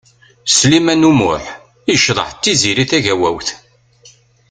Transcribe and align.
Sliman 0.53 1.07
U 1.09 1.11
Muḥ 1.19 1.43
yecḍeḥ 1.89 2.29
d 2.33 2.37
Tiziri 2.41 2.85
Tagawawt. 2.89 3.49